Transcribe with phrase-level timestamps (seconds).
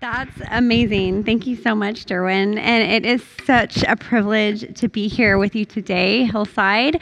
[0.00, 1.24] That's amazing.
[1.24, 2.56] Thank you so much, Derwin.
[2.56, 6.96] And it is such a privilege to be here with you today, Hillside.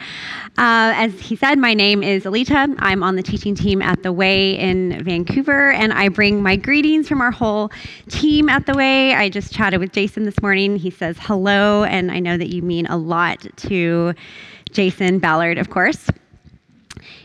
[0.57, 2.73] Uh, as he said, my name is Elita.
[2.79, 7.07] I'm on the teaching team at The Way in Vancouver, and I bring my greetings
[7.07, 7.71] from our whole
[8.09, 9.13] team at The Way.
[9.13, 10.75] I just chatted with Jason this morning.
[10.75, 14.15] He says hello, and I know that you mean a lot to
[14.71, 16.09] Jason Ballard, of course.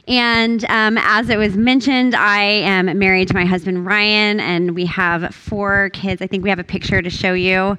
[0.09, 4.87] And um, as it was mentioned, I am married to my husband Ryan, and we
[4.87, 6.23] have four kids.
[6.23, 7.77] I think we have a picture to show you.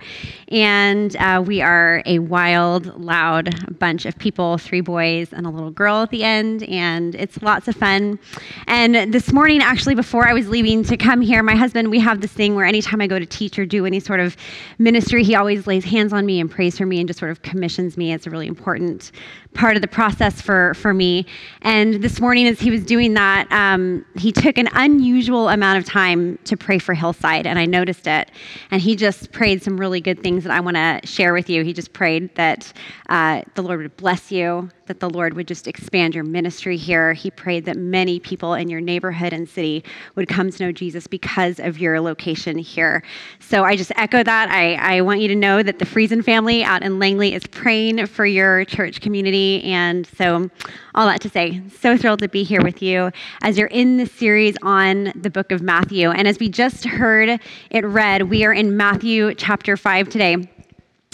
[0.50, 5.72] And uh, we are a wild, loud bunch of people three boys and a little
[5.72, 6.64] girl at the end.
[6.64, 8.20] And it's lots of fun.
[8.68, 12.22] And this morning, actually, before I was leaving to come here, my husband, we have
[12.22, 14.38] this thing where anytime I go to teach or do any sort of
[14.78, 17.42] ministry, he always lays hands on me and prays for me and just sort of
[17.42, 18.14] commissions me.
[18.14, 19.12] It's a really important
[19.54, 21.26] part of the process for, for me.
[21.62, 25.86] And this morning, as he was doing that, um, he took an unusual amount of
[25.86, 28.32] time to pray for Hillside, and I noticed it.
[28.72, 31.64] And he just prayed some really good things that I want to share with you.
[31.64, 32.74] He just prayed that
[33.10, 37.14] uh, the Lord would bless you, that the Lord would just expand your ministry here.
[37.14, 41.08] He prayed that many people in your neighborhood and city would come to know Jesus
[41.08, 43.02] because of your location here.
[43.40, 44.50] So I just echo that.
[44.52, 48.06] I, I want you to know that the Friesen family out in Langley is praying
[48.06, 49.64] for your church community.
[49.64, 50.52] And so,
[50.94, 53.10] all that to say, so thrilled to be here with you
[53.42, 56.12] as you're in this series on the book of Matthew.
[56.12, 57.40] And as we just heard
[57.72, 60.53] it read, we are in Matthew chapter 5 today.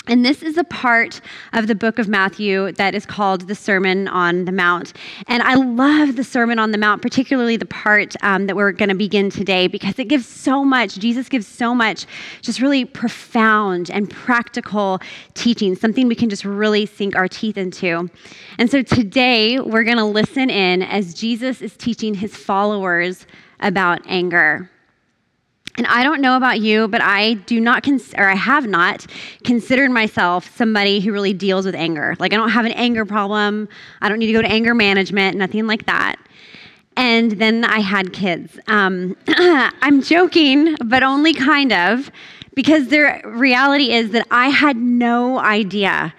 [0.09, 1.21] And this is a part
[1.53, 4.93] of the book of Matthew that is called the Sermon on the Mount.
[5.27, 8.89] And I love the Sermon on the Mount, particularly the part um, that we're going
[8.89, 12.07] to begin today, because it gives so much, Jesus gives so much
[12.41, 14.99] just really profound and practical
[15.35, 18.09] teaching, something we can just really sink our teeth into.
[18.57, 23.27] And so today we're going to listen in as Jesus is teaching his followers
[23.59, 24.71] about anger.
[25.79, 29.07] And I don't know about you, but I do not, cons- or I have not
[29.45, 32.17] considered myself somebody who really deals with anger.
[32.19, 33.69] Like, I don't have an anger problem.
[34.01, 36.17] I don't need to go to anger management, nothing like that.
[36.97, 38.59] And then I had kids.
[38.67, 42.11] Um, I'm joking, but only kind of,
[42.55, 46.13] because the reality is that I had no idea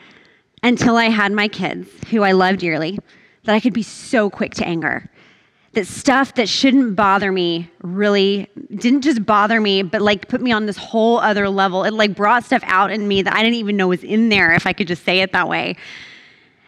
[0.62, 2.98] until I had my kids, who I love dearly,
[3.44, 5.09] that I could be so quick to anger
[5.72, 10.50] that stuff that shouldn't bother me really didn't just bother me, but like put me
[10.50, 11.84] on this whole other level.
[11.84, 14.52] It like brought stuff out in me that I didn't even know was in there,
[14.52, 15.76] if I could just say it that way.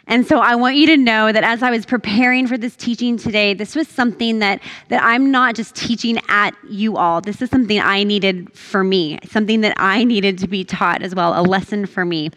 [0.07, 3.17] And so I want you to know that as I was preparing for this teaching
[3.17, 7.21] today, this was something that, that I'm not just teaching at you all.
[7.21, 11.15] This is something I needed for me, something that I needed to be taught as
[11.15, 12.31] well, a lesson for me.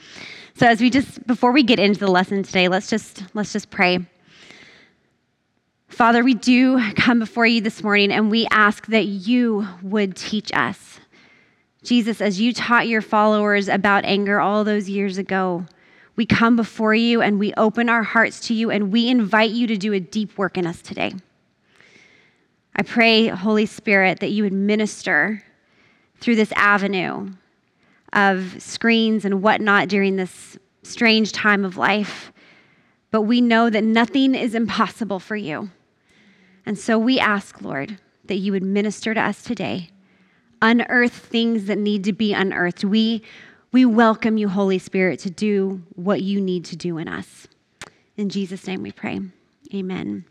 [0.58, 3.72] So as we just before we get into the lesson today, let's just let's just
[3.72, 4.00] pray.
[5.95, 10.51] Father, we do come before you this morning and we ask that you would teach
[10.53, 11.00] us.
[11.83, 15.66] Jesus, as you taught your followers about anger all those years ago,
[16.17, 19.67] we come before you and we open our hearts to you and we invite you
[19.67, 21.13] to do a deep work in us today.
[22.75, 25.41] I pray, Holy Spirit, that you would minister
[26.19, 27.31] through this avenue
[28.11, 32.34] of screens and whatnot during this strange time of life.
[33.11, 35.69] But we know that nothing is impossible for you.
[36.66, 39.90] And so we ask, Lord, that you would minister to us today,
[40.62, 42.84] unearth things that need to be unearthed.
[42.84, 43.22] We,
[43.72, 47.48] we welcome you, Holy Spirit, to do what you need to do in us.
[48.18, 49.20] In Jesus' name we pray.
[49.74, 50.26] Amen.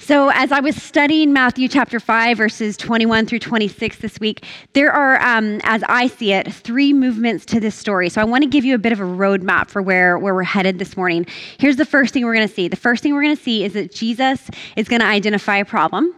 [0.00, 4.92] So, as I was studying Matthew chapter 5, verses 21 through 26 this week, there
[4.92, 8.08] are, um, as I see it, three movements to this story.
[8.08, 10.44] So, I want to give you a bit of a roadmap for where, where we're
[10.44, 11.26] headed this morning.
[11.58, 13.64] Here's the first thing we're going to see the first thing we're going to see
[13.64, 16.14] is that Jesus is going to identify a problem.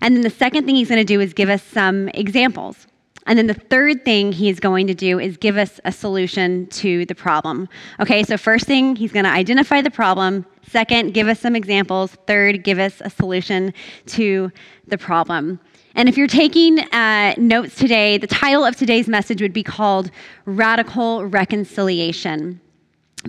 [0.00, 2.87] And then the second thing he's going to do is give us some examples.
[3.28, 7.04] And then the third thing he's going to do is give us a solution to
[7.04, 7.68] the problem.
[8.00, 10.46] Okay, so first thing, he's going to identify the problem.
[10.66, 12.16] Second, give us some examples.
[12.26, 13.74] Third, give us a solution
[14.06, 14.50] to
[14.86, 15.60] the problem.
[15.94, 20.10] And if you're taking uh, notes today, the title of today's message would be called
[20.46, 22.60] Radical Reconciliation.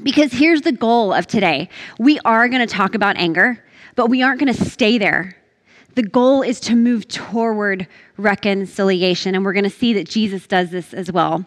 [0.01, 3.65] Because here's the goal of today we are going to talk about anger,
[3.95, 5.35] but we aren't going to stay there.
[5.95, 7.87] The goal is to move toward
[8.17, 11.45] reconciliation, and we're going to see that Jesus does this as well.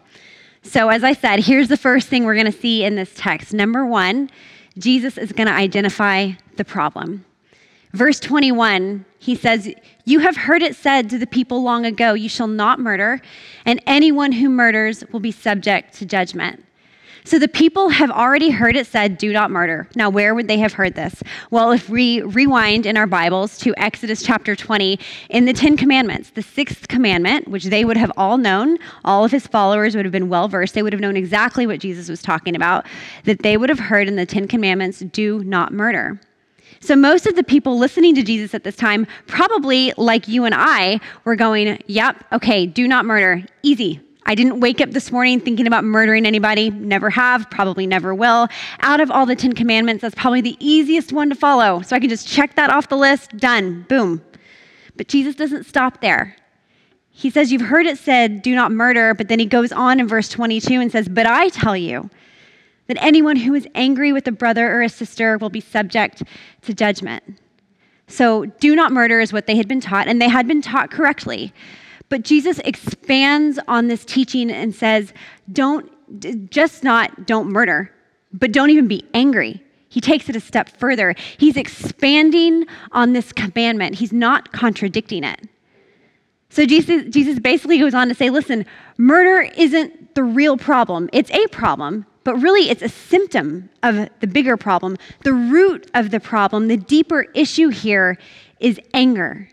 [0.62, 3.53] So, as I said, here's the first thing we're going to see in this text.
[3.53, 4.31] Number one,
[4.79, 7.25] Jesus is going to identify the problem.
[7.93, 9.73] Verse 21, he says,
[10.05, 13.21] You have heard it said to the people long ago, You shall not murder,
[13.65, 16.65] and anyone who murders will be subject to judgment.
[17.25, 19.89] So the people have already heard it said, do not murder.
[19.95, 21.23] Now, where would they have heard this?
[21.51, 24.99] Well, if we rewind in our Bibles to Exodus chapter 20,
[25.31, 29.31] in the Ten Commandments, the sixth commandment, which they would have all known, all of
[29.31, 32.23] his followers would have been well versed, they would have known exactly what Jesus was
[32.23, 32.87] talking about,
[33.23, 36.21] that they would have heard in the Ten Commandments, do not murder.
[36.81, 40.55] So, most of the people listening to Jesus at this time, probably like you and
[40.57, 43.45] I, were going, Yep, okay, do not murder.
[43.63, 44.01] Easy.
[44.27, 46.71] I didn't wake up this morning thinking about murdering anybody.
[46.71, 48.49] Never have, probably never will.
[48.81, 51.83] Out of all the Ten Commandments, that's probably the easiest one to follow.
[51.83, 53.37] So I can just check that off the list.
[53.37, 53.85] Done.
[53.89, 54.23] Boom.
[54.97, 56.37] But Jesus doesn't stop there.
[57.11, 59.15] He says, You've heard it said, do not murder.
[59.15, 62.09] But then he goes on in verse 22 and says, But I tell you
[62.87, 66.23] that anyone who is angry with a brother or a sister will be subject
[66.63, 67.23] to judgment.
[68.09, 70.91] So, do not murder is what they had been taught, and they had been taught
[70.91, 71.55] correctly.
[72.12, 75.14] But Jesus expands on this teaching and says,
[75.50, 75.91] don't
[76.50, 77.91] just not don't murder,
[78.35, 79.62] but don't even be angry.
[79.88, 81.14] He takes it a step further.
[81.38, 83.94] He's expanding on this commandment.
[83.94, 85.49] He's not contradicting it.
[86.50, 88.67] So Jesus, Jesus basically goes on to say, listen,
[88.99, 91.08] murder isn't the real problem.
[91.15, 94.99] It's a problem, but really it's a symptom of the bigger problem.
[95.25, 98.19] The root of the problem, the deeper issue here
[98.61, 99.49] is anger.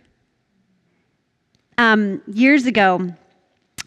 [1.80, 3.16] Um, years ago,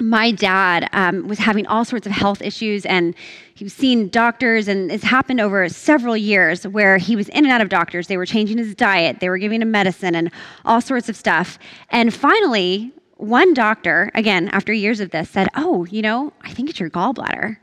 [0.00, 3.14] my dad um, was having all sorts of health issues and
[3.54, 7.52] he was seeing doctors and it's happened over several years where he was in and
[7.52, 8.06] out of doctors.
[8.06, 9.20] They were changing his diet.
[9.20, 10.30] They were giving him medicine and
[10.64, 11.58] all sorts of stuff.
[11.90, 16.70] And finally one doctor again after years of this said oh you know i think
[16.70, 17.58] it's your gallbladder.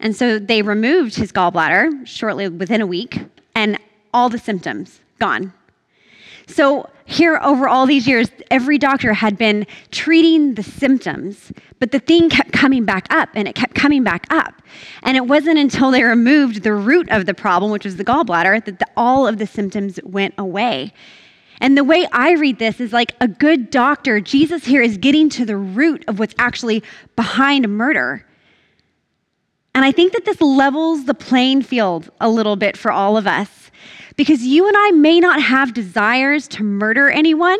[0.00, 3.20] And so they removed his gallbladder shortly within a week
[3.54, 3.78] and
[4.14, 5.52] all the symptoms gone.
[6.50, 11.98] So, here over all these years, every doctor had been treating the symptoms, but the
[11.98, 14.62] thing kept coming back up and it kept coming back up.
[15.02, 18.64] And it wasn't until they removed the root of the problem, which was the gallbladder,
[18.64, 20.92] that the, all of the symptoms went away.
[21.60, 25.28] And the way I read this is like a good doctor, Jesus here is getting
[25.30, 26.82] to the root of what's actually
[27.16, 28.24] behind murder.
[29.74, 33.26] And I think that this levels the playing field a little bit for all of
[33.26, 33.69] us
[34.16, 37.58] because you and I may not have desires to murder anyone,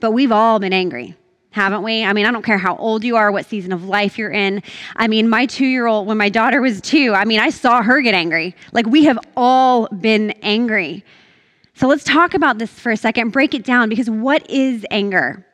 [0.00, 1.16] but we've all been angry
[1.56, 2.04] haven't we?
[2.04, 4.62] I mean, I don't care how old you are, what season of life you're in.
[4.96, 7.82] I mean, my two year old, when my daughter was two, I mean, I saw
[7.82, 8.54] her get angry.
[8.72, 11.02] Like, we have all been angry.
[11.72, 15.46] So let's talk about this for a second, break it down, because what is anger?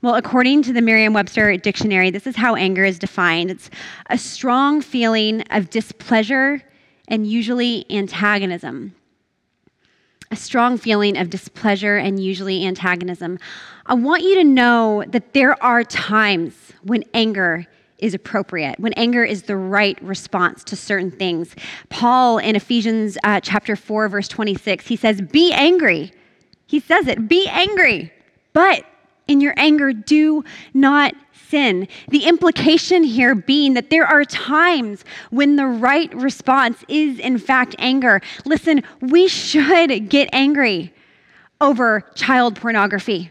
[0.00, 3.68] Well, according to the Merriam Webster dictionary, this is how anger is defined it's
[4.08, 6.62] a strong feeling of displeasure
[7.08, 8.94] and usually antagonism
[10.30, 13.38] a strong feeling of displeasure and usually antagonism.
[13.86, 17.66] I want you to know that there are times when anger
[17.98, 21.54] is appropriate, when anger is the right response to certain things.
[21.88, 26.12] Paul in Ephesians uh, chapter 4, verse 26, he says, Be angry.
[26.66, 28.12] He says it, be angry,
[28.52, 28.84] but
[29.28, 30.44] in your anger, do
[30.74, 31.14] not
[31.48, 31.88] sin.
[32.08, 37.74] The implication here being that there are times when the right response is, in fact,
[37.78, 38.20] anger.
[38.44, 40.92] Listen, we should get angry
[41.60, 43.30] over child pornography.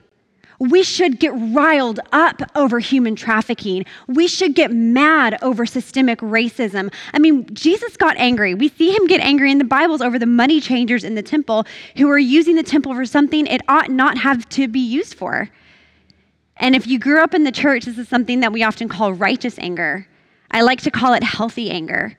[0.59, 3.85] We should get riled up over human trafficking.
[4.07, 6.93] We should get mad over systemic racism.
[7.13, 8.53] I mean, Jesus got angry.
[8.53, 11.65] We see him get angry in the Bibles over the money changers in the temple
[11.97, 15.49] who are using the temple for something it ought not have to be used for.
[16.57, 19.13] And if you grew up in the church, this is something that we often call
[19.13, 20.07] righteous anger.
[20.51, 22.17] I like to call it healthy anger.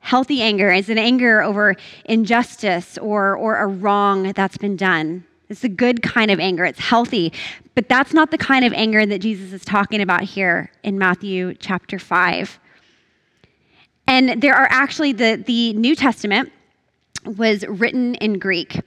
[0.00, 1.74] Healthy anger is an anger over
[2.04, 5.24] injustice or, or a wrong that's been done.
[5.48, 7.32] It's a good kind of anger, it's healthy.
[7.74, 11.54] But that's not the kind of anger that Jesus is talking about here in Matthew
[11.54, 12.58] chapter 5.
[14.08, 16.52] And there are actually the, the New Testament
[17.24, 18.80] was written in Greek.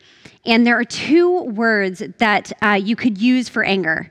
[0.46, 4.10] And there are two words that uh, you could use for anger.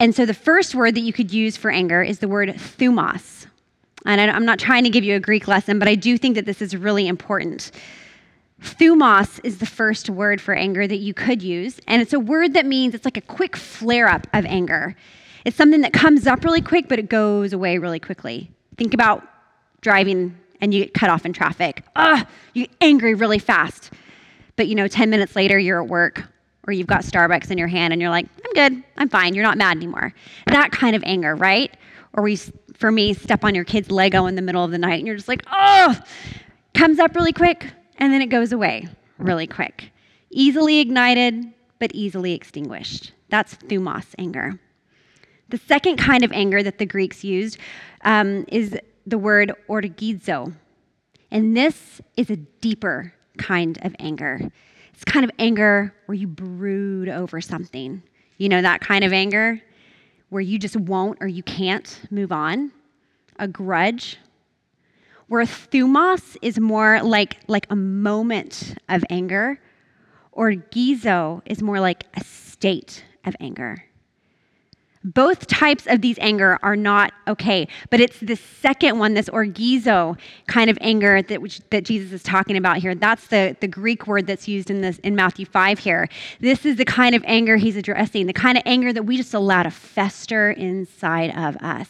[0.00, 3.46] And so the first word that you could use for anger is the word thumos.
[4.06, 6.46] And I'm not trying to give you a Greek lesson, but I do think that
[6.46, 7.70] this is really important.
[8.62, 11.80] Thumos is the first word for anger that you could use.
[11.86, 14.96] And it's a word that means it's like a quick flare up of anger.
[15.44, 18.50] It's something that comes up really quick, but it goes away really quickly.
[18.78, 19.22] Think about
[19.82, 21.84] driving and you get cut off in traffic.
[21.96, 23.92] Ugh, you get angry really fast.
[24.56, 26.24] But you know, 10 minutes later, you're at work
[26.66, 29.44] or you've got Starbucks in your hand and you're like, I'm good, I'm fine, you're
[29.44, 30.12] not mad anymore.
[30.46, 31.74] That kind of anger, right?
[32.12, 32.36] Or we,
[32.74, 35.16] for me, step on your kid's Lego in the middle of the night and you're
[35.16, 35.98] just like, oh,
[36.74, 37.66] comes up really quick
[37.98, 38.88] and then it goes away
[39.18, 39.90] really quick.
[40.30, 43.12] Easily ignited, but easily extinguished.
[43.28, 44.58] That's thumos anger.
[45.48, 47.58] The second kind of anger that the Greeks used
[48.04, 48.76] um, is
[49.06, 50.54] the word orgizo.
[51.30, 54.50] And this is a deeper kind of anger.
[55.00, 58.02] It's kind of anger where you brood over something.
[58.36, 59.62] You know, that kind of anger
[60.28, 62.70] where you just won't or you can't move on.
[63.38, 64.18] A grudge.
[65.28, 69.58] Where thumos is more like, like a moment of anger,
[70.36, 73.82] orgizo is more like a state of anger.
[75.02, 80.18] Both types of these anger are not okay, but it's the second one, this orgizo
[80.46, 82.94] kind of anger that, which, that Jesus is talking about here.
[82.94, 86.10] That's the, the Greek word that's used in, this, in Matthew 5 here.
[86.40, 89.32] This is the kind of anger he's addressing, the kind of anger that we just
[89.32, 91.88] allow to fester inside of us.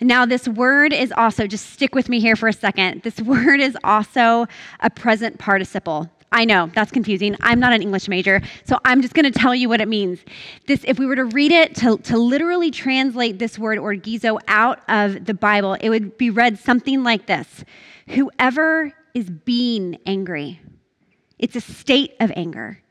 [0.00, 3.02] Now, this word is also, just stick with me here for a second.
[3.02, 4.46] This word is also
[4.80, 6.10] a present participle.
[6.36, 7.34] I know that's confusing.
[7.40, 10.18] I'm not an English major, so I'm just going to tell you what it means.
[10.66, 14.80] This, if we were to read it to, to literally translate this word orgizo out
[14.86, 17.64] of the Bible, it would be read something like this
[18.08, 20.60] Whoever is being angry,
[21.38, 22.82] it's a state of anger.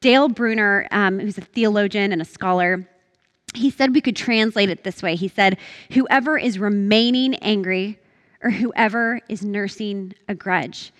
[0.00, 2.88] Dale Bruner, um, who's a theologian and a scholar,
[3.52, 5.14] he said we could translate it this way.
[5.14, 5.58] He said,
[5.90, 7.98] Whoever is remaining angry
[8.42, 10.90] or whoever is nursing a grudge.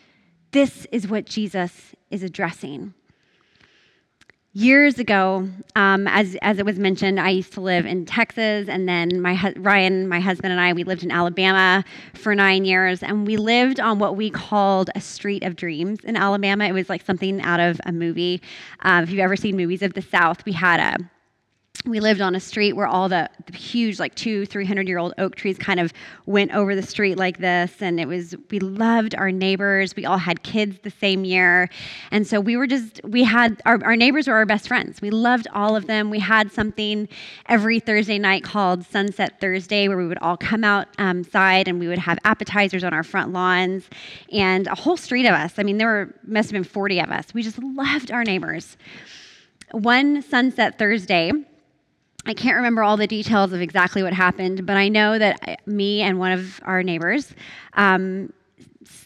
[0.53, 2.93] This is what Jesus is addressing.
[4.53, 8.87] Years ago, um, as, as it was mentioned, I used to live in Texas, and
[8.87, 11.83] then my Ryan, my husband, and I, we lived in Alabama
[12.13, 16.17] for nine years, and we lived on what we called a street of dreams in
[16.17, 16.67] Alabama.
[16.67, 18.43] It was like something out of a movie.
[18.81, 21.11] Uh, if you've ever seen movies of the South, we had a
[21.85, 25.15] we lived on a street where all the, the, huge like two 300 year old
[25.19, 25.93] oak trees kind of
[26.27, 29.97] went over the street like this and it was we loved our neighbors.
[29.97, 31.69] We all had kids the same year.
[32.13, 35.01] And so we were just we had our, our neighbors were our best friends.
[35.01, 36.09] We loved all of them.
[36.09, 37.09] We had something
[37.47, 41.89] every thursday night called sunset thursday where we would all come outside um, and we
[41.89, 43.89] would have appetizers on our front lawns
[44.31, 45.55] and a whole street of us.
[45.59, 47.35] I mean there were must have been 40 of us.
[47.35, 48.77] We just loved our neighbors.
[49.73, 51.33] One sunset thursday
[52.25, 56.03] I can't remember all the details of exactly what happened, but I know that me
[56.03, 57.35] and one of our neighbors,
[57.75, 58.33] um,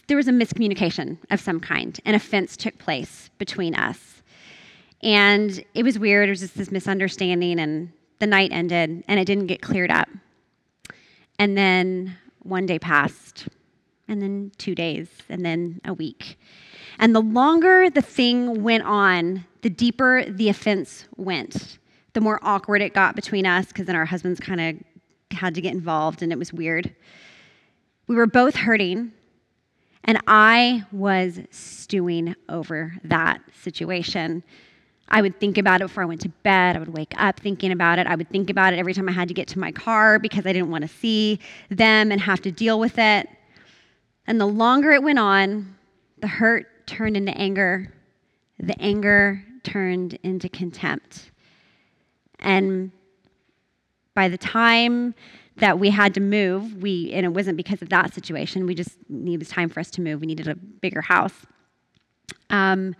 [0.07, 1.99] there was a miscommunication of some kind.
[2.05, 4.21] An offense took place between us.
[5.01, 6.29] And it was weird.
[6.29, 10.09] It was just this misunderstanding, and the night ended, and it didn't get cleared up.
[11.39, 13.47] And then one day passed,
[14.07, 16.39] and then two days, and then a week.
[16.99, 21.77] And the longer the thing went on, the deeper the offense went
[22.17, 25.61] the more awkward it got between us because then our husbands kind of had to
[25.61, 26.91] get involved and it was weird.
[28.07, 29.11] We were both hurting,
[30.03, 34.43] and I was stewing over that situation.
[35.09, 36.75] I would think about it before I went to bed.
[36.75, 38.07] I would wake up thinking about it.
[38.07, 40.47] I would think about it every time I had to get to my car because
[40.47, 43.29] I didn't want to see them and have to deal with it.
[44.25, 45.75] And the longer it went on,
[46.17, 47.93] the hurt turned into anger,
[48.57, 51.29] the anger turned into contempt.
[52.39, 52.91] And
[54.13, 55.13] by the time
[55.57, 58.65] that we had to move, we and it wasn't because of that situation.
[58.65, 60.21] We just it was time for us to move.
[60.21, 61.33] We needed a bigger house.
[62.49, 62.95] Um,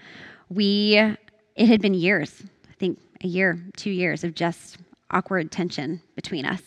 [0.49, 0.95] we
[1.55, 4.77] it had been years, I think a year, two years of just
[5.11, 6.61] awkward tension between us.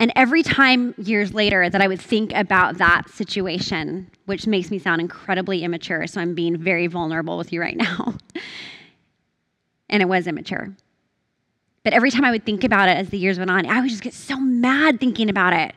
[0.00, 4.78] And every time years later that I would think about that situation, which makes me
[4.78, 8.16] sound incredibly immature, so I'm being very vulnerable with you right now.
[9.88, 10.74] and it was immature.
[11.84, 13.90] But every time I would think about it as the years went on, I would
[13.90, 15.74] just get so mad thinking about it.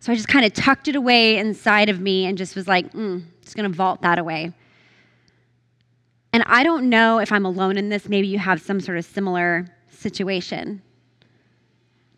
[0.00, 2.92] So I just kind of tucked it away inside of me and just was like,
[2.92, 4.52] mm, just going to vault that away.
[6.32, 8.08] And I don't know if I'm alone in this.
[8.08, 10.82] Maybe you have some sort of similar situation.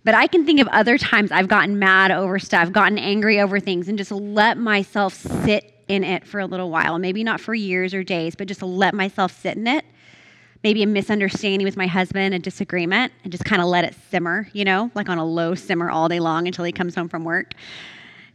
[0.05, 3.59] But I can think of other times I've gotten mad over stuff, gotten angry over
[3.59, 6.99] things, and just let myself sit in it for a little while.
[6.99, 9.85] Maybe not for years or days, but just let myself sit in it
[10.63, 14.49] maybe a misunderstanding with my husband, a disagreement, and just kind of let it simmer,
[14.53, 17.25] you know, like on a low simmer all day long until he comes home from
[17.25, 17.53] work.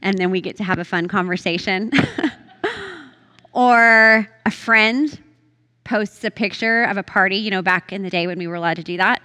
[0.02, 1.92] And then we get to have a fun conversation.
[3.54, 5.20] or a friend
[5.84, 8.56] posts a picture of a party, you know, back in the day when we were
[8.56, 9.22] allowed to do that.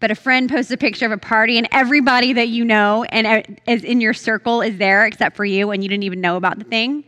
[0.00, 3.58] But a friend posts a picture of a party, and everybody that you know and
[3.66, 6.58] is in your circle is there except for you, and you didn't even know about
[6.58, 7.04] the thing.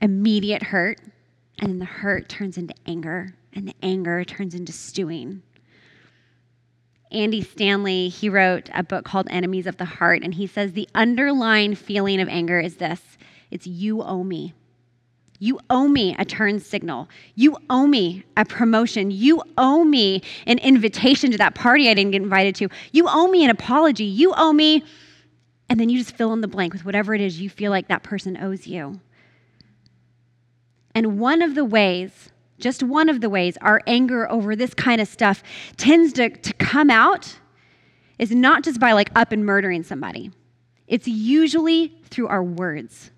[0.00, 1.00] Immediate hurt,
[1.58, 5.42] and then the hurt turns into anger and the anger turns into stewing.
[7.12, 10.88] Andy Stanley, he wrote a book called Enemies of the Heart, and he says the
[10.94, 13.00] underlying feeling of anger is this
[13.50, 14.54] it's you owe me.
[15.42, 17.08] You owe me a turn signal.
[17.34, 19.10] You owe me a promotion.
[19.10, 22.68] You owe me an invitation to that party I didn't get invited to.
[22.92, 24.04] You owe me an apology.
[24.04, 24.84] You owe me.
[25.70, 27.88] And then you just fill in the blank with whatever it is you feel like
[27.88, 29.00] that person owes you.
[30.94, 32.29] And one of the ways,
[32.60, 35.42] just one of the ways our anger over this kind of stuff
[35.76, 37.36] tends to, to come out
[38.18, 40.30] is not just by like up and murdering somebody,
[40.86, 43.10] it's usually through our words.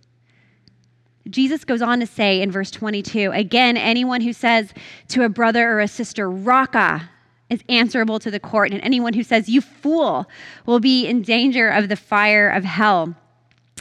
[1.28, 4.72] Jesus goes on to say in verse 22 again, anyone who says
[5.08, 7.08] to a brother or a sister, Raca,
[7.52, 10.26] is answerable to the court, and anyone who says, You fool,
[10.64, 13.14] will be in danger of the fire of hell.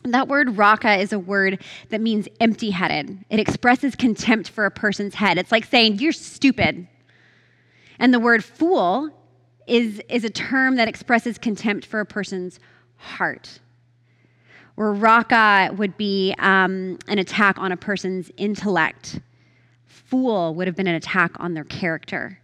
[0.03, 3.23] That word raca is a word that means empty headed.
[3.29, 5.37] It expresses contempt for a person's head.
[5.37, 6.87] It's like saying, You're stupid.
[7.99, 9.11] And the word fool
[9.67, 12.59] is, is a term that expresses contempt for a person's
[12.97, 13.59] heart.
[14.75, 19.19] Where raca would be um, an attack on a person's intellect,
[19.85, 22.39] fool would have been an attack on their character.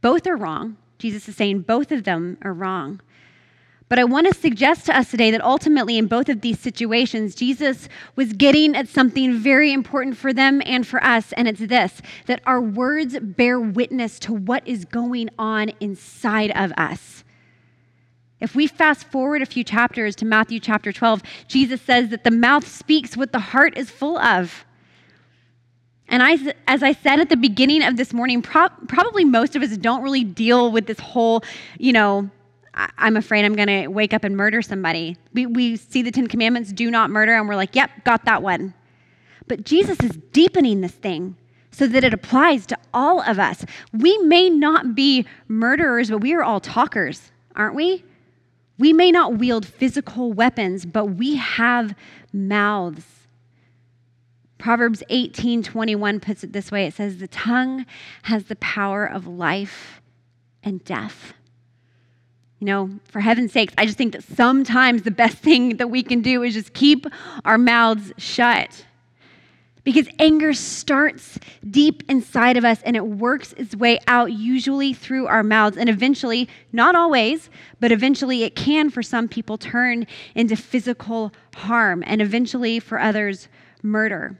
[0.00, 0.76] Both are wrong.
[0.98, 3.00] Jesus is saying both of them are wrong.
[3.88, 7.34] But I want to suggest to us today that ultimately, in both of these situations,
[7.34, 12.02] Jesus was getting at something very important for them and for us, and it's this
[12.26, 17.24] that our words bear witness to what is going on inside of us.
[18.40, 22.30] If we fast forward a few chapters to Matthew chapter 12, Jesus says that the
[22.30, 24.64] mouth speaks what the heart is full of.
[26.08, 29.62] And I, as I said at the beginning of this morning, pro- probably most of
[29.62, 31.42] us don't really deal with this whole,
[31.78, 32.30] you know,
[32.96, 35.16] I'm afraid I'm going to wake up and murder somebody.
[35.32, 38.42] We, we see the Ten Commandments, do not murder, and we're like, yep, got that
[38.42, 38.74] one.
[39.48, 41.36] But Jesus is deepening this thing
[41.70, 43.64] so that it applies to all of us.
[43.92, 48.04] We may not be murderers, but we are all talkers, aren't we?
[48.78, 51.94] We may not wield physical weapons, but we have
[52.32, 53.04] mouths.
[54.58, 56.86] Proverbs 18:21 puts it this way.
[56.86, 57.86] It says the tongue
[58.22, 60.00] has the power of life
[60.62, 61.34] and death.
[62.60, 66.02] You know, for heaven's sakes, I just think that sometimes the best thing that we
[66.02, 67.06] can do is just keep
[67.44, 68.84] our mouths shut.
[69.84, 71.38] Because anger starts
[71.70, 75.78] deep inside of us and it works its way out, usually through our mouths.
[75.78, 77.48] And eventually, not always,
[77.80, 83.48] but eventually it can for some people turn into physical harm and eventually for others,
[83.82, 84.36] murder.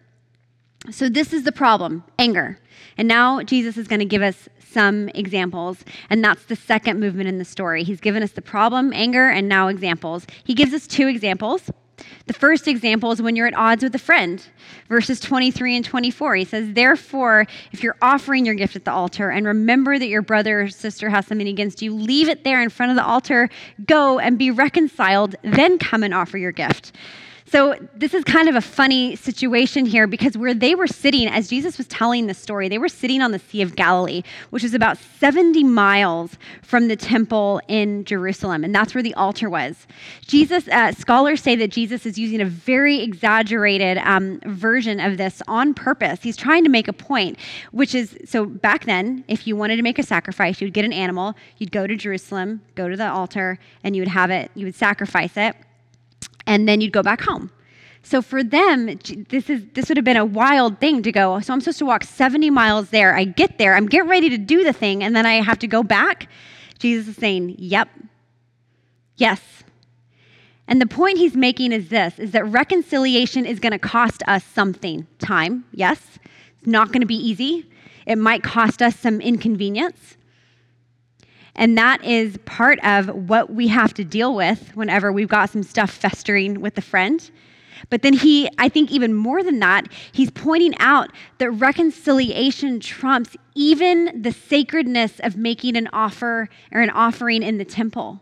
[0.90, 2.58] So, this is the problem anger.
[2.96, 5.84] And now Jesus is going to give us some examples.
[6.10, 7.84] And that's the second movement in the story.
[7.84, 10.26] He's given us the problem, anger, and now examples.
[10.44, 11.70] He gives us two examples.
[12.26, 14.44] The first example is when you're at odds with a friend,
[14.88, 16.36] verses 23 and 24.
[16.36, 20.22] He says, Therefore, if you're offering your gift at the altar and remember that your
[20.22, 23.48] brother or sister has something against you, leave it there in front of the altar,
[23.86, 26.92] go and be reconciled, then come and offer your gift.
[27.50, 31.48] So, this is kind of a funny situation here because where they were sitting, as
[31.48, 34.74] Jesus was telling the story, they were sitting on the Sea of Galilee, which is
[34.74, 39.86] about 70 miles from the temple in Jerusalem, and that's where the altar was.
[40.26, 45.40] Jesus, uh, scholars say that Jesus is using a very exaggerated um, version of this
[45.48, 46.22] on purpose.
[46.22, 47.38] He's trying to make a point,
[47.72, 50.92] which is so back then, if you wanted to make a sacrifice, you'd get an
[50.92, 54.66] animal, you'd go to Jerusalem, go to the altar, and you would have it, you
[54.66, 55.56] would sacrifice it
[56.48, 57.52] and then you'd go back home.
[58.02, 61.38] So for them, this is this would have been a wild thing to go.
[61.40, 63.14] So I'm supposed to walk 70 miles there.
[63.14, 65.66] I get there, I'm getting ready to do the thing, and then I have to
[65.66, 66.28] go back.
[66.78, 67.88] Jesus is saying, "Yep,
[69.16, 69.40] yes."
[70.66, 74.42] And the point he's making is this: is that reconciliation is going to cost us
[74.42, 75.06] something.
[75.18, 76.18] Time, yes.
[76.58, 77.66] It's not going to be easy.
[78.06, 80.16] It might cost us some inconvenience.
[81.58, 85.64] And that is part of what we have to deal with whenever we've got some
[85.64, 87.28] stuff festering with a friend.
[87.90, 93.36] But then he, I think even more than that, he's pointing out that reconciliation trumps
[93.56, 98.20] even the sacredness of making an offer or an offering in the temple.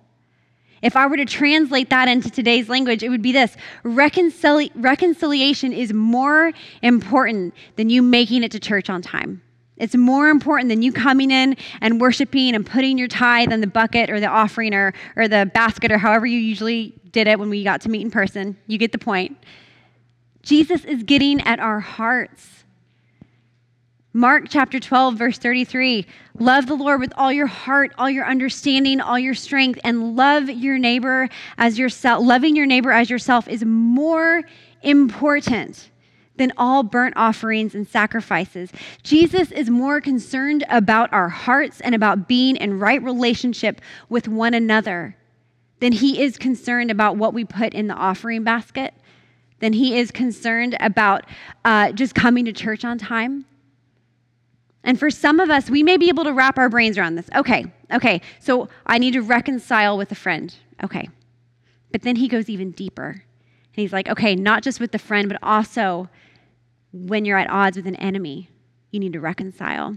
[0.81, 5.75] If I were to translate that into today's language, it would be this Reconcili- reconciliation
[5.75, 9.43] is more important than you making it to church on time.
[9.77, 13.67] It's more important than you coming in and worshiping and putting your tithe in the
[13.67, 17.51] bucket or the offering or, or the basket or however you usually did it when
[17.51, 18.57] we got to meet in person.
[18.67, 19.37] You get the point.
[20.43, 22.65] Jesus is getting at our hearts.
[24.13, 26.07] Mark chapter 12, verse 33
[26.39, 30.49] Love the Lord with all your heart, all your understanding, all your strength, and love
[30.49, 32.25] your neighbor as yourself.
[32.25, 34.43] Loving your neighbor as yourself is more
[34.83, 35.91] important
[36.37, 38.71] than all burnt offerings and sacrifices.
[39.03, 44.55] Jesus is more concerned about our hearts and about being in right relationship with one
[44.55, 45.17] another
[45.81, 48.95] than he is concerned about what we put in the offering basket,
[49.61, 51.25] than he is concerned about
[51.65, 53.45] uh, just coming to church on time.
[54.85, 57.29] And for some of us, we may be able to wrap our brains around this.
[57.35, 60.55] Okay, okay, so I need to reconcile with a friend.
[60.83, 61.09] Okay.
[61.93, 63.07] But then he goes even deeper.
[63.11, 66.09] And he's like, okay, not just with the friend, but also
[66.93, 68.51] when you're at odds with an enemy,
[68.91, 69.97] you need to reconcile.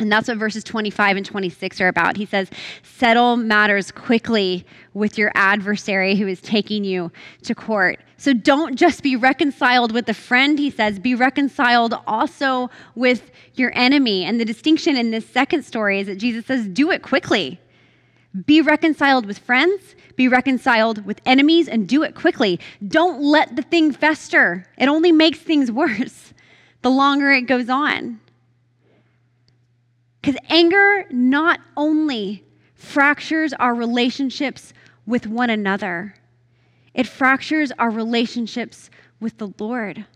[0.00, 2.16] And that's what verses 25 and 26 are about.
[2.16, 2.48] He says,
[2.82, 8.00] Settle matters quickly with your adversary who is taking you to court.
[8.16, 13.72] So don't just be reconciled with a friend, he says, be reconciled also with your
[13.74, 14.24] enemy.
[14.24, 17.60] And the distinction in this second story is that Jesus says, Do it quickly.
[18.46, 22.60] Be reconciled with friends, be reconciled with enemies, and do it quickly.
[22.86, 26.32] Don't let the thing fester, it only makes things worse
[26.82, 28.20] the longer it goes on.
[30.20, 34.72] Because anger not only fractures our relationships
[35.06, 36.14] with one another,
[36.94, 40.06] it fractures our relationships with the Lord.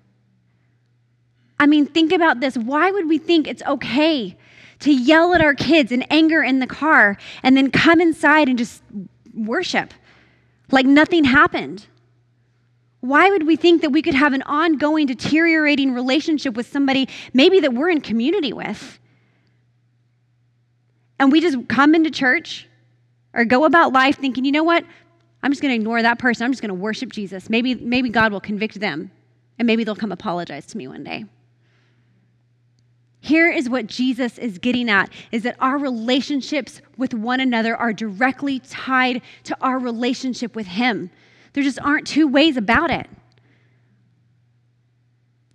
[1.58, 2.56] I mean, think about this.
[2.56, 4.36] Why would we think it's okay
[4.80, 8.58] to yell at our kids in anger in the car and then come inside and
[8.58, 8.82] just
[9.34, 9.94] worship
[10.70, 11.86] like nothing happened?
[13.00, 17.60] Why would we think that we could have an ongoing deteriorating relationship with somebody maybe
[17.60, 18.98] that we're in community with?
[21.18, 22.68] and we just come into church
[23.32, 24.84] or go about life thinking, you know what?
[25.42, 26.44] I'm just going to ignore that person.
[26.44, 27.50] I'm just going to worship Jesus.
[27.50, 29.10] Maybe, maybe God will convict them
[29.58, 31.24] and maybe they'll come apologize to me one day.
[33.24, 37.90] Here is what Jesus is getting at is that our relationships with one another are
[37.90, 41.08] directly tied to our relationship with him.
[41.54, 43.08] There just aren't two ways about it.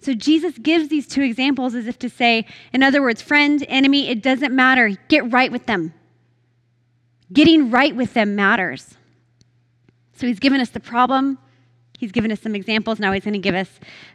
[0.01, 4.09] So Jesus gives these two examples as if to say, in other words, friend, enemy,
[4.09, 4.97] it doesn't matter.
[5.07, 5.93] Get right with them.
[7.31, 8.95] Getting right with them matters.
[10.13, 11.37] So he's given us the problem,
[11.99, 12.99] he's given us some examples.
[12.99, 13.69] Now he's going to give us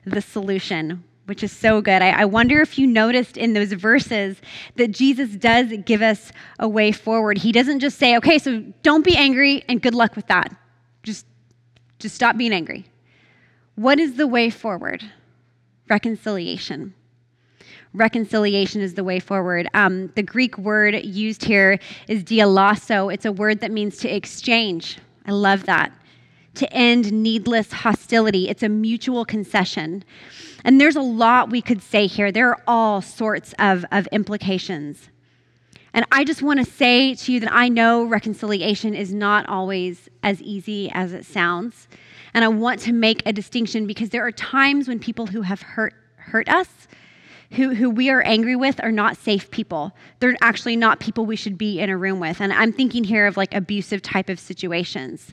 [0.05, 2.03] the solution, which is so good.
[2.03, 4.37] I, I, wonder if you noticed in those verses
[4.77, 7.39] that Jesus does give us a way forward.
[7.39, 10.55] He doesn't just say, okay, so don't be angry and good luck with that.
[11.03, 11.27] Just,
[11.99, 12.85] just stop being angry.
[13.75, 15.03] What is the way forward?
[15.89, 16.95] reconciliation.
[17.93, 19.69] Reconciliation is the way forward.
[19.75, 23.13] Um, the Greek word used here is dialasso.
[23.13, 24.99] It's a word that means to exchange.
[25.27, 25.93] I love that.
[26.57, 28.49] To end needless hostility.
[28.49, 30.05] It's a mutual concession.
[30.64, 32.33] And there's a lot we could say here.
[32.33, 35.11] There are all sorts of, of implications.
[35.92, 40.09] And I just want to say to you that I know reconciliation is not always
[40.22, 41.87] as easy as it sounds.
[42.35, 45.62] And I want to make a distinction because there are times when people who have
[45.62, 46.68] hurt, hurt us,
[47.53, 49.94] who, who we are angry with, are not safe people.
[50.18, 52.40] They're actually not people we should be in a room with.
[52.40, 55.33] And I'm thinking here of like abusive type of situations.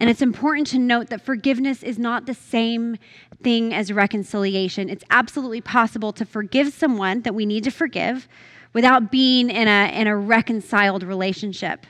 [0.00, 2.96] And it's important to note that forgiveness is not the same
[3.42, 4.88] thing as reconciliation.
[4.88, 8.26] It's absolutely possible to forgive someone that we need to forgive
[8.72, 11.86] without being in a, in a reconciled relationship.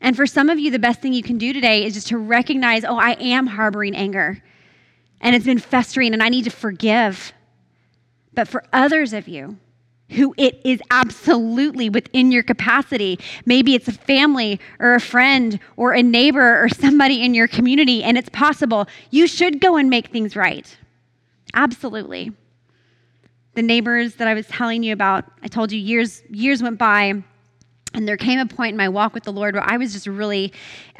[0.00, 2.16] And for some of you, the best thing you can do today is just to
[2.16, 4.42] recognize, oh, I am harboring anger
[5.20, 7.34] and it's been festering and I need to forgive.
[8.32, 9.58] But for others of you,
[10.10, 13.18] who it is absolutely within your capacity.
[13.46, 18.02] Maybe it's a family or a friend or a neighbor or somebody in your community,
[18.02, 18.86] and it's possible.
[19.10, 20.76] You should go and make things right.
[21.54, 22.32] Absolutely.
[23.54, 27.22] The neighbors that I was telling you about, I told you years years went by
[27.92, 30.06] and there came a point in my walk with the Lord where I was just
[30.06, 30.52] really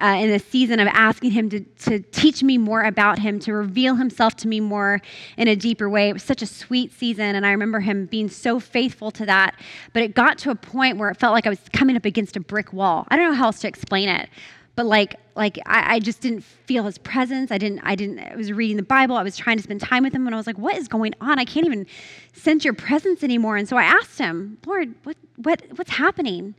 [0.03, 3.53] uh, in a season of asking Him to, to teach me more about Him, to
[3.53, 5.01] reveal Himself to me more
[5.37, 6.09] in a deeper way.
[6.09, 9.55] It was such a sweet season, and I remember Him being so faithful to that.
[9.93, 12.37] But it got to a point where it felt like I was coming up against
[12.37, 13.07] a brick wall.
[13.09, 14.29] I don't know how else to explain it,
[14.75, 17.53] but like, like I, I just didn't feel His presence.
[17.53, 17.81] I didn't.
[17.85, 18.19] I didn't.
[18.19, 19.17] I was reading the Bible.
[19.17, 21.15] I was trying to spend time with Him, and I was like, "What is going
[21.21, 21.39] on?
[21.39, 21.87] I can't even
[22.33, 26.57] sense Your presence anymore." And so I asked Him, "Lord, what, what, what's happening?"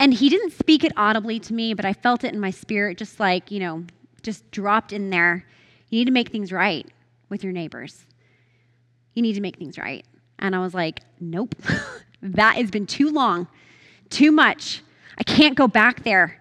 [0.00, 2.98] And he didn't speak it audibly to me, but I felt it in my spirit,
[2.98, 3.84] just like, you know,
[4.22, 5.44] just dropped in there.
[5.90, 6.86] You need to make things right
[7.28, 8.04] with your neighbors.
[9.14, 10.04] You need to make things right.
[10.38, 11.54] And I was like, nope,
[12.22, 13.48] that has been too long,
[14.10, 14.82] too much.
[15.18, 16.40] I can't go back there.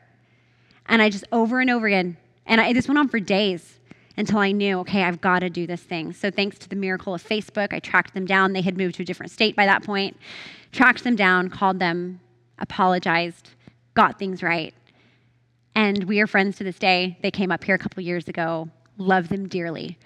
[0.86, 3.80] And I just over and over again, and I, this went on for days
[4.16, 6.14] until I knew, okay, I've got to do this thing.
[6.14, 8.54] So, thanks to the miracle of Facebook, I tracked them down.
[8.54, 10.18] They had moved to a different state by that point.
[10.72, 12.20] Tracked them down, called them,
[12.60, 13.50] apologized,
[13.94, 14.74] got things right.
[15.76, 17.18] And we are friends to this day.
[17.22, 18.70] They came up here a couple years ago.
[18.98, 19.98] Love them dearly.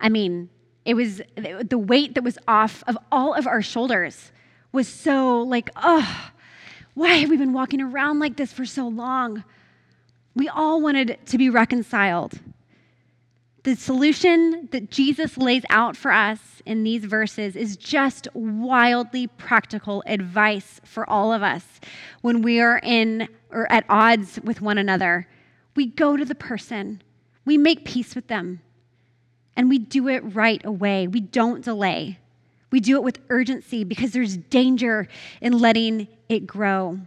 [0.00, 0.50] I mean,
[0.84, 4.30] it was the weight that was off of all of our shoulders
[4.72, 6.30] was so like, oh,
[6.94, 9.44] why have we been walking around like this for so long?
[10.36, 12.38] We all wanted to be reconciled.
[13.64, 20.02] The solution that Jesus lays out for us in these verses is just wildly practical
[20.06, 21.64] advice for all of us
[22.20, 25.26] when we are in or at odds with one another,
[25.76, 27.02] We go to the person,
[27.46, 28.60] we make peace with them,
[29.56, 31.08] and we do it right away.
[31.08, 32.18] We don't delay.
[32.70, 35.08] We do it with urgency because there's danger
[35.40, 37.00] in letting it grow.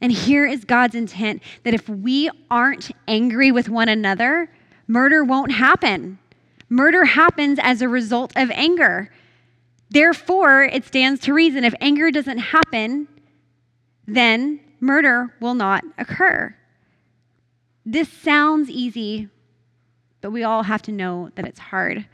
[0.00, 4.50] And here is God's intent that if we aren't angry with one another,
[4.90, 6.18] murder won't happen.
[6.68, 9.10] Murder happens as a result of anger.
[9.88, 13.06] Therefore, it stands to reason if anger doesn't happen,
[14.06, 16.56] then murder will not occur.
[17.86, 19.28] This sounds easy,
[20.20, 22.06] but we all have to know that it's hard.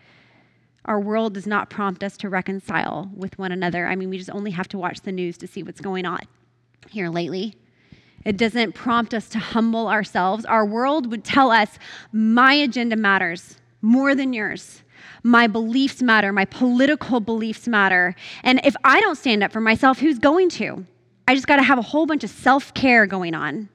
[0.84, 3.86] Our world does not prompt us to reconcile with one another.
[3.86, 6.20] I mean, we just only have to watch the news to see what's going on
[6.90, 7.56] here lately.
[8.26, 10.44] It doesn't prompt us to humble ourselves.
[10.44, 11.78] Our world would tell us,
[12.10, 14.82] my agenda matters more than yours.
[15.22, 16.32] My beliefs matter.
[16.32, 18.16] My political beliefs matter.
[18.42, 20.84] And if I don't stand up for myself, who's going to?
[21.28, 23.68] I just got to have a whole bunch of self care going on.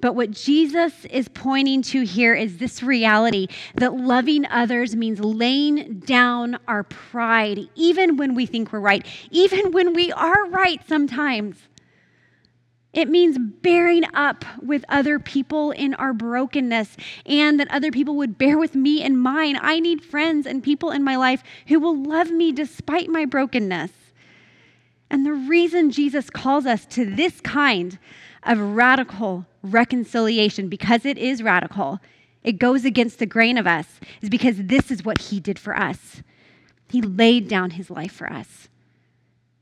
[0.00, 5.98] But what Jesus is pointing to here is this reality that loving others means laying
[6.00, 11.56] down our pride, even when we think we're right, even when we are right sometimes.
[12.92, 18.36] It means bearing up with other people in our brokenness and that other people would
[18.36, 19.58] bear with me in mine.
[19.60, 23.92] I need friends and people in my life who will love me despite my brokenness.
[25.08, 27.98] And the reason Jesus calls us to this kind
[28.42, 32.00] of radical reconciliation, because it is radical,
[32.42, 35.76] it goes against the grain of us, is because this is what he did for
[35.76, 36.22] us.
[36.88, 38.68] He laid down his life for us.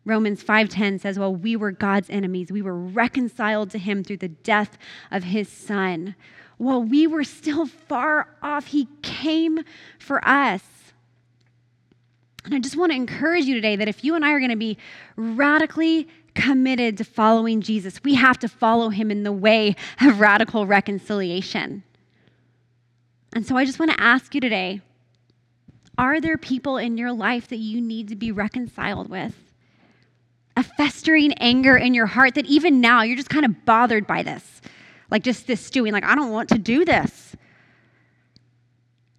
[0.09, 4.29] Romans 5:10 says, "While we were God's enemies, we were reconciled to him through the
[4.29, 4.79] death
[5.11, 6.15] of his son.
[6.57, 9.61] While we were still far off, he came
[9.99, 10.95] for us."
[12.45, 14.51] And I just want to encourage you today that if you and I are going
[14.51, 14.79] to be
[15.17, 20.67] radically committed to following Jesus, we have to follow him in the way of radical
[20.67, 21.83] reconciliation.
[23.35, 24.81] And so I just want to ask you today,
[25.99, 29.35] are there people in your life that you need to be reconciled with?
[30.59, 34.25] A festering anger in your heart that even now you're just kind of bothered by
[34.25, 34.61] this.
[35.09, 37.37] Like just this stewing, like, I don't want to do this.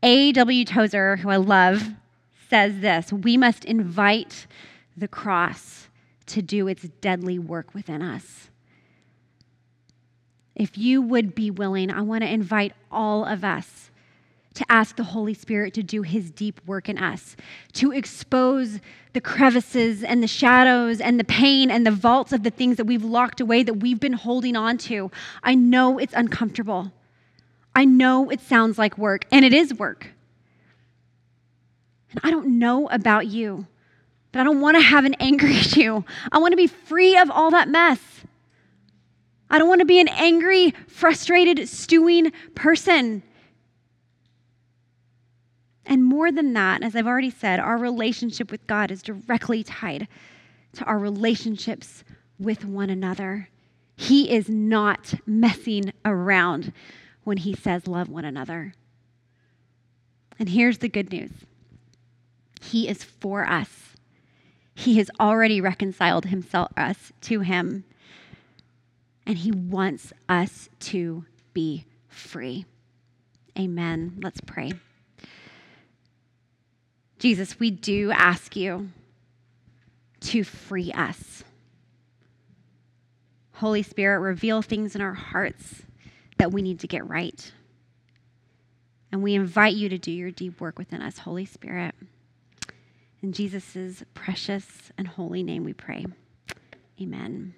[0.03, 0.65] A.W.
[0.65, 1.91] Tozer, who I love,
[2.49, 4.47] says this We must invite
[4.97, 5.87] the cross
[6.25, 8.49] to do its deadly work within us.
[10.55, 13.88] If you would be willing, I want to invite all of us
[14.59, 17.37] to ask the Holy Spirit to do his deep work in us,
[17.71, 18.81] to expose
[19.13, 22.83] the crevices and the shadows and the pain and the vaults of the things that
[22.83, 25.09] we've locked away that we've been holding on to.
[25.43, 26.91] I know it's uncomfortable.
[27.73, 30.07] I know it sounds like work, and it is work.
[32.11, 33.65] And I don't know about you,
[34.33, 36.03] but I don't want to have an angry issue.
[36.33, 37.99] I want to be free of all that mess.
[39.49, 43.23] I don't want to be an angry, frustrated, stewing person.
[45.89, 50.07] And more than that, as I've already said, our relationship with God is directly tied
[50.73, 52.03] to our relationships
[52.37, 53.49] with one another.
[53.95, 56.71] He is not messing around
[57.23, 58.75] when he says, Love one another.
[60.37, 61.31] And here's the good news
[62.61, 63.95] He is for us.
[64.75, 67.83] He has already reconciled himself us to him.
[69.25, 72.65] And he wants us to be free.
[73.57, 74.19] Amen.
[74.21, 74.73] Let's pray.
[77.19, 78.89] Jesus, we do ask you
[80.21, 81.43] to free us.
[83.53, 85.83] Holy Spirit, reveal things in our hearts
[86.37, 87.51] that we need to get right.
[89.11, 91.93] And we invite you to do your deep work within us, Holy Spirit.
[93.21, 96.05] In Jesus' precious and holy name we pray.
[97.01, 97.53] Amen.